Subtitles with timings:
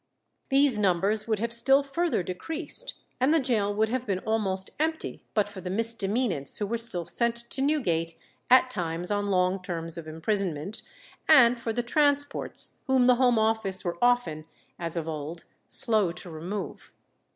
[0.49, 5.21] These numbers would have still further decreased, and the gaol would have been almost empty,
[5.35, 8.17] but for the misdemeanants who were still sent to Newgate
[8.49, 10.81] at times on long terms of imprisonment,
[11.29, 14.45] and for the transports, whom the Home Office were often,
[14.79, 16.91] as of old, slow to remove.